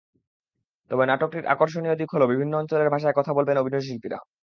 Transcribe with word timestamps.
তবে 0.91 1.03
নাটকটির 1.05 1.49
আকর্ষণীয় 1.53 1.95
দিক 1.97 2.09
হলো 2.11 2.25
বিভিন্ন 2.31 2.53
অঞ্চলের 2.57 2.91
ভাষায় 2.93 3.17
কথা 3.19 3.31
বলবেন 3.37 3.55
অভিনয়শিল্পীরা। 3.57 4.19